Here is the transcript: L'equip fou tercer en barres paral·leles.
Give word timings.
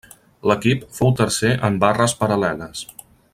L'equip 0.51 0.87
fou 0.99 1.13
tercer 1.19 1.51
en 1.69 1.77
barres 1.85 2.17
paral·leles. 2.23 2.83